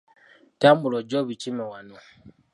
[0.59, 1.95] Tambula ojje obikime wano.